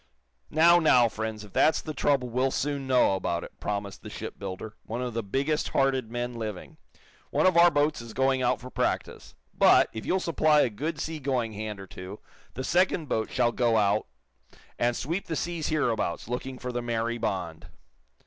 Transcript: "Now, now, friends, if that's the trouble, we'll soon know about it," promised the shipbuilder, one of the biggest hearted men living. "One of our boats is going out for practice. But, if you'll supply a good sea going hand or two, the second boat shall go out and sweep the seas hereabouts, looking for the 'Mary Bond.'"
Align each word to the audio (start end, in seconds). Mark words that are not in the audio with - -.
"Now, 0.49 0.79
now, 0.79 1.07
friends, 1.09 1.43
if 1.43 1.53
that's 1.53 1.79
the 1.79 1.93
trouble, 1.93 2.27
we'll 2.27 2.49
soon 2.49 2.87
know 2.87 3.13
about 3.13 3.43
it," 3.43 3.59
promised 3.59 4.01
the 4.01 4.09
shipbuilder, 4.09 4.75
one 4.83 4.99
of 4.99 5.13
the 5.13 5.21
biggest 5.21 5.69
hearted 5.69 6.09
men 6.09 6.33
living. 6.33 6.77
"One 7.29 7.45
of 7.45 7.55
our 7.55 7.69
boats 7.69 8.01
is 8.01 8.11
going 8.15 8.41
out 8.41 8.59
for 8.59 8.71
practice. 8.71 9.35
But, 9.55 9.91
if 9.93 10.03
you'll 10.03 10.19
supply 10.19 10.61
a 10.61 10.71
good 10.71 10.99
sea 10.99 11.19
going 11.19 11.53
hand 11.53 11.79
or 11.79 11.85
two, 11.85 12.19
the 12.55 12.63
second 12.63 13.09
boat 13.09 13.29
shall 13.29 13.51
go 13.51 13.77
out 13.77 14.07
and 14.79 14.95
sweep 14.97 15.27
the 15.27 15.35
seas 15.35 15.67
hereabouts, 15.67 16.27
looking 16.27 16.57
for 16.57 16.71
the 16.71 16.81
'Mary 16.81 17.19
Bond.'" 17.19 17.67